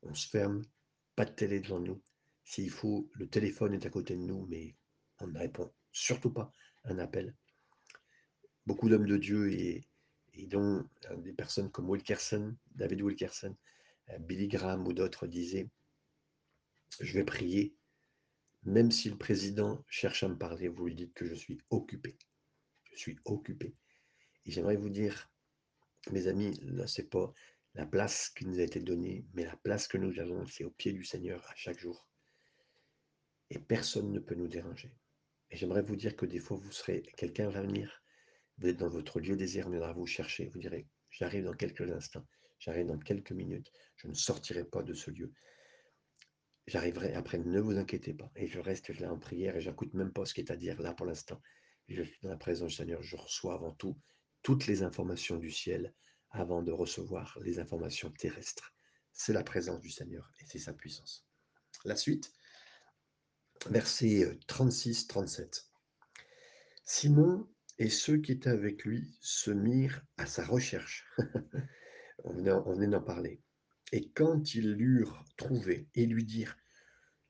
[0.02, 0.62] on se ferme,
[1.16, 2.02] pas de télé devant nous,
[2.44, 4.74] s'il faut, le téléphone est à côté de nous, mais
[5.20, 6.52] on ne répond surtout pas
[6.84, 7.34] à un appel.
[8.66, 9.86] Beaucoup d'hommes de Dieu et,
[10.46, 13.54] dont euh, des personnes comme Wilkerson, David Wilkerson,
[14.10, 15.68] euh, Billy Graham ou d'autres disaient
[17.00, 17.74] Je vais prier,
[18.62, 22.16] même si le président cherche à me parler, vous lui dites que je suis occupé.
[22.84, 23.74] Je suis occupé.
[24.48, 25.30] Et j'aimerais vous dire,
[26.10, 27.32] mes amis, là, c'est pas
[27.74, 30.70] la place qui nous a été donnée, mais la place que nous avons, c'est au
[30.70, 32.08] pied du Seigneur à chaque jour
[33.50, 34.90] et personne ne peut nous déranger.
[35.50, 38.02] Et j'aimerais vous dire que des fois, vous serez, quelqu'un va venir,
[38.58, 41.90] vous êtes dans votre lieu désert, on viendra vous chercher, vous direz, j'arrive dans quelques
[41.90, 42.26] instants,
[42.58, 45.32] j'arrive dans quelques minutes, je ne sortirai pas de ce lieu.
[46.66, 48.30] J'arriverai après, ne vous inquiétez pas.
[48.36, 50.80] Et je reste là en prière et j'écoute même pas ce qui est à dire
[50.80, 51.40] là pour l'instant.
[51.88, 53.98] Je suis dans la présence du Seigneur, je reçois avant tout
[54.42, 55.94] toutes les informations du ciel
[56.30, 58.72] avant de recevoir les informations terrestres.
[59.12, 61.26] C'est la présence du Seigneur et c'est sa puissance.
[61.84, 62.32] La suite,
[63.70, 65.64] versets 36-37.
[66.84, 67.48] Simon
[67.78, 71.06] et ceux qui étaient avec lui se mirent à sa recherche.
[72.24, 73.40] on venait d'en parler.
[73.92, 76.56] Et quand ils l'eurent trouvé et lui dirent,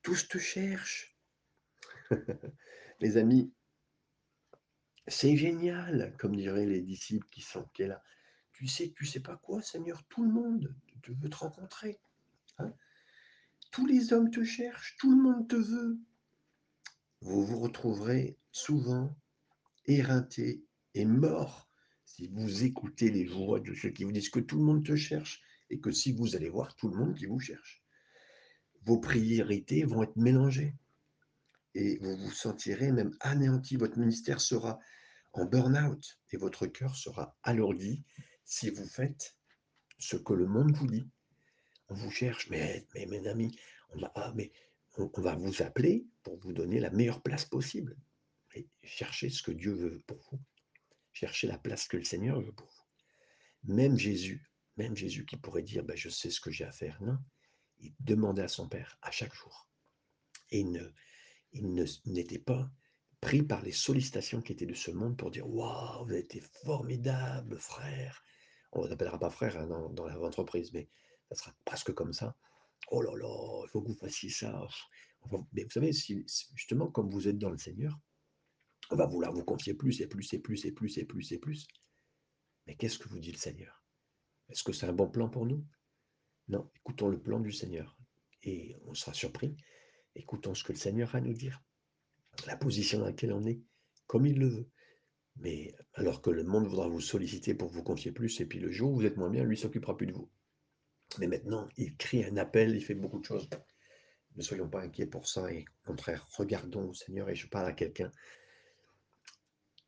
[0.02, 1.16] tous te cherchent.
[3.00, 3.52] Les amis,
[5.08, 8.02] c'est génial, comme diraient les disciples qui sont là.
[8.52, 11.98] Tu sais, tu sais pas quoi, Seigneur, tout le monde te veut te rencontrer.
[12.58, 12.72] Hein.
[13.70, 15.98] Tous les hommes te cherchent, tout le monde te veut
[17.20, 19.16] vous vous retrouverez souvent
[19.86, 21.68] éreinté et mort
[22.04, 24.96] si vous écoutez les voix de ceux qui vous disent que tout le monde te
[24.96, 27.82] cherche et que si vous allez voir tout le monde qui vous cherche.
[28.84, 30.74] Vos priorités vont être mélangées
[31.74, 33.76] et vous vous sentirez même anéanti.
[33.76, 34.78] Votre ministère sera
[35.32, 38.02] en burn-out et votre cœur sera alourdi
[38.44, 39.36] si vous faites
[39.98, 41.08] ce que le monde vous dit.
[41.88, 43.56] On vous cherche, mais, mes amis,
[43.90, 44.34] on va, ah,
[44.96, 47.96] on, va vous appeler pour vous donner la meilleure place possible.
[48.54, 50.40] Et cherchez ce que Dieu veut pour vous.
[51.12, 53.74] Cherchez la place que le Seigneur veut pour vous.
[53.74, 57.00] Même Jésus, même Jésus qui pourrait dire ben, Je sais ce que j'ai à faire.
[57.02, 57.18] Non,
[57.78, 59.68] il demandait à son Père à chaque jour.
[60.50, 62.70] Et il, n'était pas
[63.20, 66.40] pris par les sollicitations qui étaient de ce monde pour dire Waouh, vous avez été
[66.40, 68.22] formidable, frère.
[68.72, 70.88] On ne appellera pas frère hein, dans, dans l'entreprise, mais
[71.30, 72.36] ça sera presque comme ça.
[72.90, 74.66] Oh là là, il faut que vous fassiez ça.
[75.52, 77.98] Mais vous savez, si, justement, comme vous êtes dans le Seigneur,
[78.90, 81.38] on va vouloir vous confier plus et plus et plus et plus et plus et
[81.38, 81.66] plus.
[82.66, 83.84] Mais qu'est-ce que vous dit le Seigneur?
[84.48, 85.66] Est-ce que c'est un bon plan pour nous?
[86.48, 87.98] Non, écoutons le plan du Seigneur.
[88.42, 89.56] Et on sera surpris.
[90.14, 91.62] Écoutons ce que le Seigneur a à nous dire.
[92.46, 93.60] La position dans laquelle on est,
[94.06, 94.70] comme il le veut.
[95.36, 98.70] Mais alors que le monde voudra vous solliciter pour vous confier plus, et puis le
[98.70, 100.30] jour où vous êtes moins bien, lui s'occupera plus de vous.
[101.18, 103.48] Mais maintenant, il crie un appel, il fait beaucoup de choses.
[104.36, 107.66] Ne soyons pas inquiets pour ça et au contraire, regardons au Seigneur et je parle
[107.66, 108.10] à quelqu'un.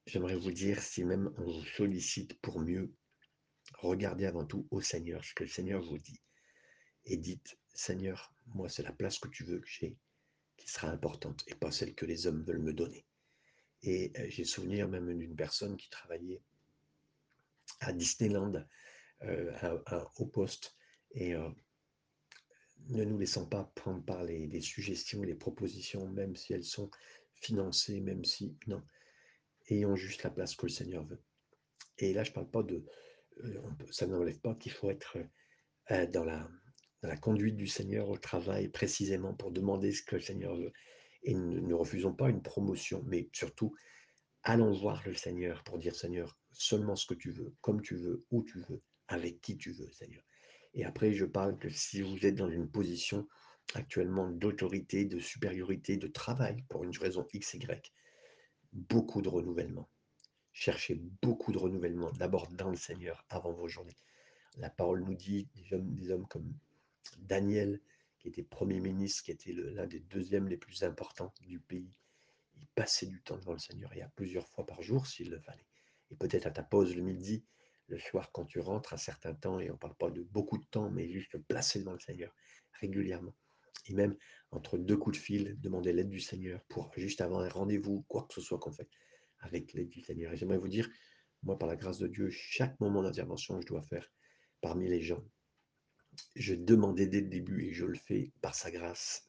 [0.06, 2.92] J'aimerais vous dire, si même on vous sollicite pour mieux,
[3.78, 6.20] regardez avant tout au Seigneur ce que le Seigneur vous dit.
[7.04, 9.96] Et dites, Seigneur, moi c'est la place que tu veux que j'ai
[10.60, 13.06] qui sera importante et pas celle que les hommes veulent me donner.
[13.82, 16.42] Et euh, j'ai souvenir même d'une personne qui travaillait
[17.80, 18.64] à Disneyland,
[19.22, 19.78] euh,
[20.16, 20.76] au poste,
[21.12, 21.34] et
[22.88, 26.90] ne nous laissons pas prendre par les, suggestions, les propositions, même si elles sont
[27.34, 28.56] financées, même si...
[28.66, 28.82] Non.
[29.68, 31.22] Ayons juste la place que le Seigneur veut.
[31.98, 32.84] Et là, je ne parle pas de...
[33.90, 35.18] ça n'enlève pas qu'il faut être
[36.12, 36.50] dans, la,
[37.02, 40.72] dans la conduite du Seigneur au travail précisément pour demander ce que le Seigneur veut.
[41.22, 43.74] Et ne, refusons pas une promotion, mais surtout,
[44.42, 48.24] allons voir le Seigneur pour dire Seigneur, seulement ce que tu veux, comme tu veux,
[48.30, 50.22] où tu veux, avec qui tu veux, Seigneur.
[50.74, 53.26] Et après, je parle que si vous êtes dans une position
[53.74, 57.92] actuellement d'autorité, de supériorité, de travail, pour une raison X, Y,
[58.72, 59.88] beaucoup de renouvellement.
[60.52, 63.96] Cherchez beaucoup de renouvellement, d'abord dans le Seigneur, avant vos journées.
[64.56, 66.52] La parole nous dit, des hommes comme
[67.18, 67.80] Daniel,
[68.18, 71.92] qui était Premier ministre, qui était l'un des deuxièmes les plus importants du pays,
[72.56, 75.40] il passait du temps devant le Seigneur, et à plusieurs fois par jour s'il le
[75.40, 75.66] fallait.
[76.10, 77.44] Et peut-être à ta pause le midi,
[77.88, 80.58] le soir quand tu rentres, à certains temps, et on ne parle pas de beaucoup
[80.58, 82.34] de temps, mais juste placer devant le Seigneur
[82.80, 83.34] régulièrement.
[83.86, 84.16] Et même
[84.50, 88.26] entre deux coups de fil, demander l'aide du Seigneur pour juste avant un rendez-vous, quoi
[88.28, 88.88] que ce soit qu'on fait,
[89.38, 90.32] avec l'aide du Seigneur.
[90.32, 90.88] Et j'aimerais vous dire,
[91.42, 94.12] moi, par la grâce de Dieu, chaque moment d'intervention je dois faire
[94.60, 95.24] parmi les gens,
[96.36, 99.28] je demandais dès le début, et je le fais par sa grâce,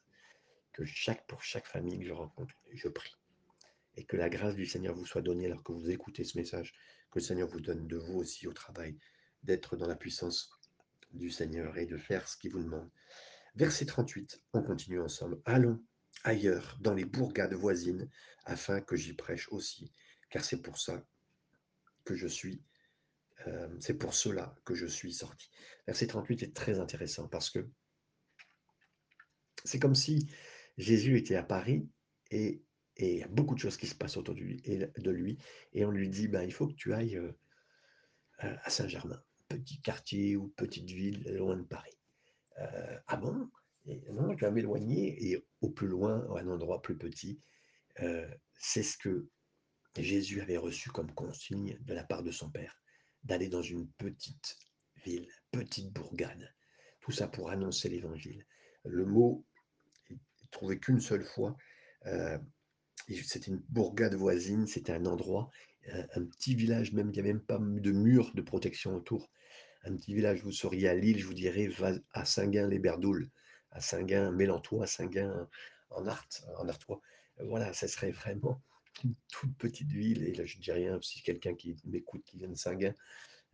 [0.74, 3.16] que chaque, pour chaque famille que je rencontre, je prie.
[3.98, 6.74] Et que la grâce du Seigneur vous soit donnée alors que vous écoutez ce message,
[7.12, 8.98] que le Seigneur vous donne de vous aussi au travail,
[9.44, 10.50] d'être dans la puissance
[11.14, 12.90] du Seigneur et de faire ce qu'il vous demande.
[13.56, 15.42] Verset 38, on continue ensemble.
[15.46, 15.84] Allons
[16.24, 18.10] ailleurs, dans les bourgades voisines,
[18.46, 19.92] afin que j'y prêche aussi,
[20.30, 21.06] car c'est pour ça
[22.06, 22.64] que je suis,
[23.48, 25.50] euh, c'est pour cela que je suis sorti.
[25.88, 27.68] Verset 38 est très intéressant parce que
[29.64, 30.30] c'est comme si
[30.78, 31.88] Jésus était à Paris
[32.30, 32.64] et
[32.98, 35.38] il y a beaucoup de choses qui se passent autour de lui,
[35.74, 37.32] et, on lui dit, ben, il faut que tu ailles euh,
[38.64, 41.98] à Saint-Germain, petit quartier ou petite ville loin de Paris.
[42.60, 43.50] Euh, ah bon?
[44.12, 47.40] Non, je vais m'éloigner et au plus loin, à un endroit plus petit.
[48.02, 49.28] Euh, c'est ce que
[49.98, 52.80] Jésus avait reçu comme consigne de la part de son Père,
[53.24, 54.58] d'aller dans une petite
[55.06, 56.54] ville, petite bourgade.
[57.02, 58.46] Tout ça pour annoncer l'évangile.
[58.86, 59.46] Le mot,
[60.10, 60.20] il
[60.52, 61.56] trouvé qu'une seule fois.
[62.06, 62.38] Euh,
[63.08, 65.50] c'était une bourgade voisine, c'était un endroit,
[65.88, 69.32] un, petit village, même il n'y avait même pas de mur de protection autour
[69.84, 73.30] un petit village, vous seriez à Lille, je vous dirais, va à Saint-Guin-les-Berdoules,
[73.72, 75.48] à Saint-Guin-Mélantois, à Saint-Guin
[75.90, 77.02] en Art, en Artois.
[77.40, 78.62] Voilà, ça serait vraiment
[79.04, 80.24] une toute petite ville.
[80.24, 82.94] Et là, je ne dis rien, si quelqu'un qui m'écoute, qui vient de Saint-Guin,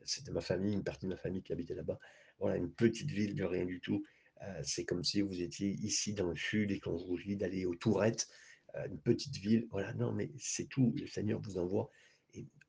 [0.04, 2.00] c'était ma famille, une partie de ma famille qui habitait là-bas.
[2.40, 4.04] Voilà, une petite ville de rien du tout.
[4.44, 7.66] Euh, c'est comme si vous étiez ici dans le sud et qu'on vous dit d'aller
[7.66, 8.28] aux Tourettes,
[8.76, 9.68] euh, une petite ville.
[9.72, 10.94] Voilà, non, mais c'est tout.
[10.98, 11.90] Le Seigneur vous envoie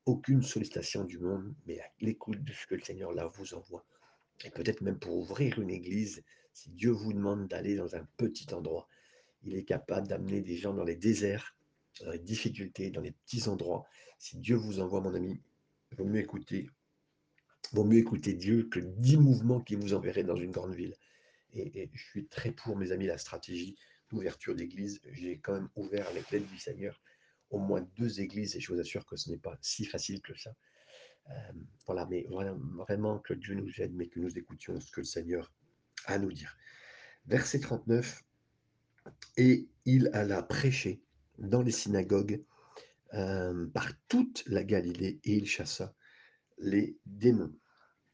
[0.05, 3.85] aucune sollicitation du monde, mais l'écoute de ce que le Seigneur là vous envoie.
[4.43, 8.51] Et peut-être même pour ouvrir une église, si Dieu vous demande d'aller dans un petit
[8.53, 8.87] endroit,
[9.43, 11.55] il est capable d'amener des gens dans les déserts,
[12.03, 13.85] dans les difficultés, dans les petits endroits.
[14.17, 15.41] Si Dieu vous envoie, mon ami,
[15.91, 16.69] il vaut mieux écouter,
[17.73, 20.95] vaut mieux écouter Dieu que dix mouvements qui vous enverraient dans une grande ville.
[21.53, 23.75] Et, et je suis très pour, mes amis, la stratégie
[24.09, 25.01] d'ouverture d'église.
[25.11, 27.01] J'ai quand même ouvert avec l'aide du Seigneur
[27.49, 30.37] au moins deux églises, et je vous assure que ce n'est pas si facile que
[30.37, 30.55] ça.
[31.29, 31.51] Euh,
[31.85, 32.27] voilà, mais
[32.77, 35.51] vraiment que Dieu nous aide, mais que nous écoutions ce que le Seigneur
[36.05, 36.55] a à nous dire.
[37.25, 38.23] Verset 39,
[39.37, 41.01] et il alla prêcher
[41.39, 42.43] dans les synagogues
[43.13, 45.93] euh, par toute la Galilée, et il chassa
[46.59, 47.55] les démons.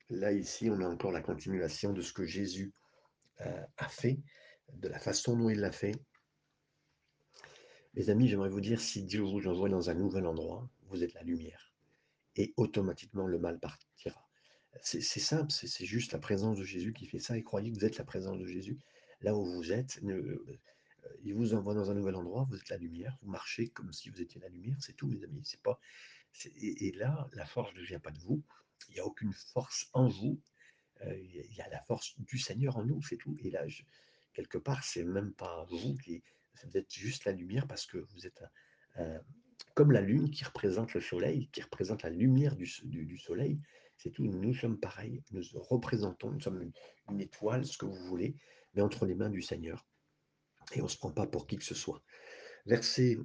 [0.10, 2.74] Là, ici, on a encore la continuation de ce que Jésus
[3.42, 4.20] euh, a fait,
[4.74, 5.94] de la façon dont il l'a fait,
[7.96, 11.14] mes amis, j'aimerais vous dire, si Dieu vous envoie dans un nouvel endroit, vous êtes
[11.14, 11.74] la lumière.
[12.36, 14.22] Et automatiquement, le mal partira.
[14.82, 17.38] C'est simple, c'est juste la présence de Jésus qui fait ça.
[17.38, 18.78] Et croyez que vous êtes la présence de Jésus.
[19.22, 20.02] Là où vous êtes,
[21.24, 24.10] il vous envoie dans un nouvel endroit, vous êtes la lumière, vous marchez comme si
[24.10, 25.42] vous étiez la lumière, c'est tout, mes amis.
[25.44, 25.80] C'est pas,
[26.58, 28.44] et, là, la force ne vient pas de vous.
[28.90, 30.42] Il n'y a aucune force en vous.
[31.02, 33.36] Euh, il y a la force du Seigneur en nous, c'est tout.
[33.40, 33.66] Et là,
[34.34, 36.24] quelque part, c'est même pas vous qui,
[36.64, 38.42] vous êtes juste la lumière parce que vous êtes
[39.74, 43.60] comme la lune qui représente le soleil, qui représente la lumière du, du, soleil.
[43.98, 46.72] C'est tout, nous sommes pareils, nous représentons, nous sommes
[47.10, 48.36] une, étoile, ce que vous voulez,
[48.74, 49.86] mais entre les mains du Seigneur.
[50.74, 52.02] Et on ne se prend pas pour qui que ce soit.
[52.66, 53.18] Verset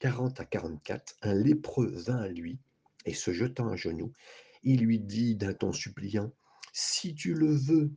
[0.00, 2.58] 40 à 44, un lépreux vint à lui
[3.06, 4.12] et se jetant à genoux,
[4.62, 6.32] il lui dit d'un ton suppliant,
[6.72, 7.92] Si tu le veux,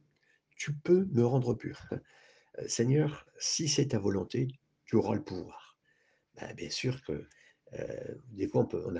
[0.55, 1.81] tu peux me rendre pur.
[2.67, 4.47] Seigneur, si c'est ta volonté,
[4.85, 5.77] tu auras le pouvoir.
[6.35, 7.27] Ben, bien sûr que
[8.31, 8.95] des fois, on,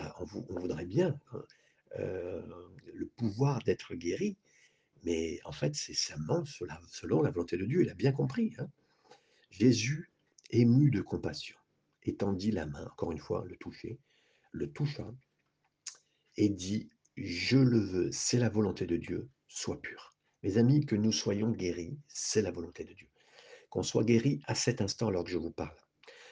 [0.50, 1.44] on, voudrait bien hein,
[1.98, 4.38] le pouvoir d'être guéri,
[5.04, 7.82] mais en fait, c'est seulement selon la volonté de Dieu.
[7.82, 8.54] Il a bien compris.
[8.60, 8.70] Hein.
[9.50, 10.12] Jésus,
[10.52, 11.58] ému de compassion,
[12.04, 14.00] étendit la main, encore une fois, le toucher,
[14.52, 15.08] le toucha,
[16.38, 20.16] et dit Je le veux, c'est la volonté de Dieu, sois pur.
[20.44, 23.10] Mes amis, que nous soyons guéris, c'est la volonté de Dieu
[23.70, 25.78] qu'on soit guéri à cet instant alors que je vous parle,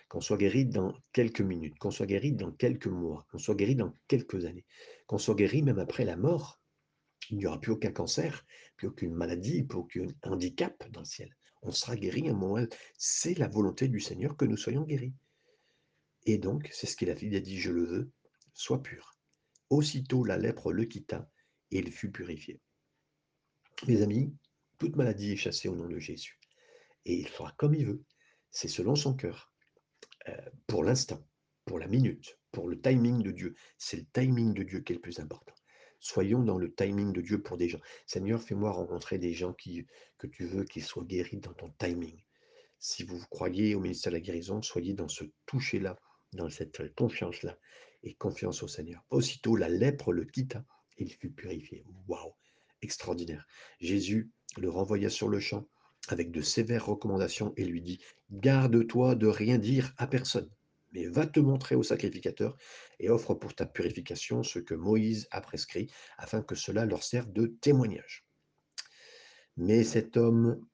[0.10, 3.76] qu'on soit guéri dans quelques minutes, qu'on soit guéri dans quelques mois, qu'on soit guéri
[3.76, 4.66] dans quelques années,
[5.06, 6.60] qu'on soit guéri même après la mort.
[7.30, 8.46] Il n'y aura plus aucun cancer,
[8.78, 11.36] plus aucune maladie, plus aucun handicap dans le ciel.
[11.62, 12.66] On sera guéri à un moment.
[12.98, 15.14] C'est la volonté du Seigneur que nous soyons guéris.
[16.26, 17.28] Et donc, c'est ce qu'il a fait.
[17.28, 18.12] Il a dit, je le veux,
[18.54, 19.18] sois pur.
[19.70, 21.30] Aussitôt, la lèpre le quitta
[21.72, 22.60] et il fut purifié.
[23.88, 24.34] Mes amis,
[24.78, 26.40] toute maladie est chassée au nom de Jésus.
[27.06, 28.04] Et il fera comme il veut.
[28.52, 29.52] C'est selon son cœur.
[30.30, 31.26] Euh, pour l'instant,
[31.66, 33.56] pour la minute, pour le timing de Dieu.
[33.78, 35.54] C'est le timing de Dieu qui est le plus important.
[36.00, 37.80] Soyons dans le timing de Dieu pour des gens.
[38.06, 39.86] Seigneur, fais-moi rencontrer des gens qui,
[40.18, 42.22] que tu veux qu'ils soient guéris dans ton timing.
[42.80, 45.98] Si vous croyez au ministère de la guérison, soyez dans ce toucher-là,
[46.34, 47.58] dans cette confiance-là,
[48.04, 49.04] et confiance au Seigneur.
[49.10, 50.64] Aussitôt, la lèpre le quitta
[50.98, 51.84] et il fut purifié.
[52.08, 52.34] Waouh,
[52.82, 53.48] extraordinaire.
[53.80, 55.68] Jésus le renvoya sur le champ
[56.10, 58.00] avec de sévères recommandations et lui dit
[58.32, 60.50] Garde-toi de rien dire à personne,
[60.92, 62.56] mais va te montrer au sacrificateur
[63.00, 67.32] et offre pour ta purification ce que Moïse a prescrit, afin que cela leur serve
[67.32, 68.26] de témoignage.
[69.58, 70.66] Mais cet homme,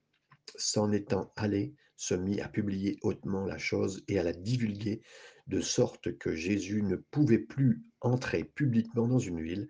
[0.55, 5.01] s'en étant allé, se mit à publier hautement la chose et à la divulguer,
[5.47, 9.69] de sorte que Jésus ne pouvait plus entrer publiquement dans une ville,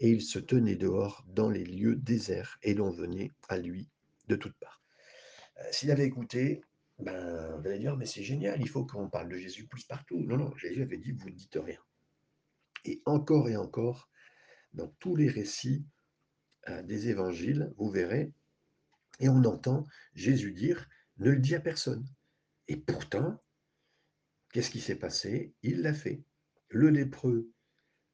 [0.00, 3.88] et il se tenait dehors dans les lieux déserts, et l'on venait à lui
[4.28, 4.82] de toutes parts.
[5.58, 6.62] Euh, s'il avait écouté,
[6.98, 10.20] ben, vous allez dire, mais c'est génial, il faut qu'on parle de Jésus plus partout.
[10.20, 11.80] Non, non, Jésus avait dit, vous ne dites rien.
[12.84, 14.10] Et encore et encore,
[14.74, 15.84] dans tous les récits
[16.68, 18.32] euh, des évangiles, vous verrez,
[19.20, 22.06] et on entend Jésus dire, ne le dis à personne.
[22.68, 23.42] Et pourtant,
[24.52, 25.54] qu'est-ce qui s'est passé?
[25.62, 26.22] Il l'a fait.
[26.68, 27.50] Le lépreux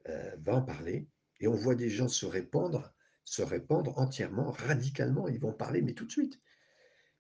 [0.08, 1.08] euh, va en parler,
[1.40, 5.94] et on voit des gens se répandre, se répandre entièrement, radicalement, ils vont parler, mais
[5.94, 6.40] tout de suite.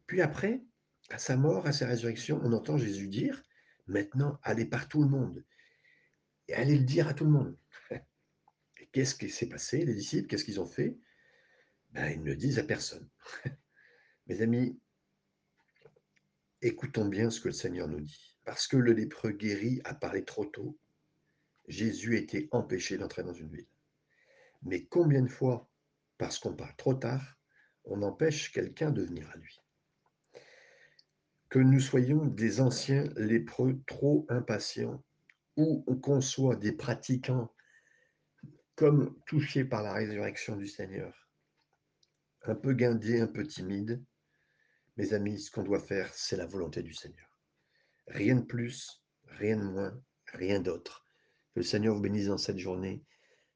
[0.06, 0.62] Puis après,
[1.10, 3.42] à sa mort, à sa résurrection, on entend Jésus dire,
[3.86, 5.44] maintenant, allez par tout le monde,
[6.48, 7.56] et allez le dire à tout le monde.
[8.80, 10.28] Et qu'est-ce qui s'est passé, les disciples?
[10.28, 10.96] Qu'est-ce qu'ils ont fait?
[11.90, 13.08] Ben, Ils ne le disent à personne.
[14.26, 14.80] Mes amis,
[16.62, 18.38] écoutons bien ce que le Seigneur nous dit.
[18.44, 20.78] Parce que le lépreux guéri a parlé trop tôt,
[21.68, 23.68] Jésus été empêché d'entrer dans une ville.
[24.62, 25.68] Mais combien de fois,
[26.18, 27.38] parce qu'on parle trop tard,
[27.84, 29.60] on empêche quelqu'un de venir à lui?
[31.50, 35.02] Que nous soyons des anciens lépreux trop impatients
[35.56, 37.52] ou qu'on soit des pratiquants
[38.76, 41.28] comme touchés par la résurrection du Seigneur,
[42.44, 44.02] un peu guindés, un peu timides,
[44.96, 47.28] mes amis, ce qu'on doit faire, c'est la volonté du Seigneur.
[48.06, 51.04] Rien de plus, rien de moins, rien d'autre.
[51.54, 53.04] Que le Seigneur vous bénisse dans cette journée.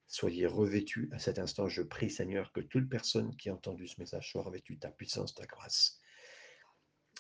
[0.07, 1.69] Soyez revêtus à cet instant.
[1.69, 4.91] Je prie, Seigneur, que toute personne qui a entendu ce message soit revêtue de ta
[4.91, 6.01] puissance, ta grâce.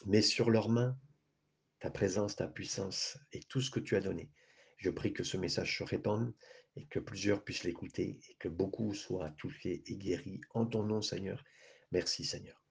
[0.06, 0.98] Mets sur leurs mains
[1.80, 4.30] ta présence, ta puissance et tout ce que tu as donné.
[4.78, 6.32] Je prie que ce message se répande
[6.76, 11.02] et que plusieurs puissent l'écouter et que beaucoup soient touchés et guéris en ton nom,
[11.02, 11.44] Seigneur.
[11.92, 12.62] Merci, Seigneur.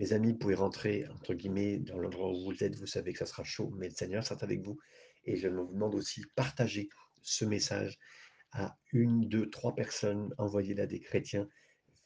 [0.00, 2.74] Mes amis, vous pouvez rentrer, entre guillemets, dans l'endroit où vous êtes.
[2.76, 4.78] Vous savez que ça sera chaud, mais le Seigneur sera avec vous.
[5.24, 6.88] Et je vous demande aussi, partagez
[7.22, 7.98] ce message
[8.52, 10.34] à une, deux, trois personnes.
[10.38, 11.48] Envoyez-la des chrétiens.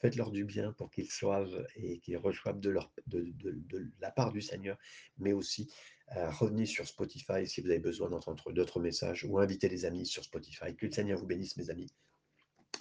[0.05, 4.43] Faites-leur du bien pour qu'ils soivent et qu'ils reçoivent de, leur, de, la part du
[4.43, 4.77] Seigneur,
[5.17, 5.73] mais aussi
[6.15, 10.05] euh, revenez sur Spotify si vous avez besoin d'entendre d'autres messages ou invitez les amis
[10.05, 10.77] sur Spotify.
[10.77, 11.91] Que le Seigneur vous bénisse, mes amis.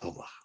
[0.01, 0.42] Au revoir.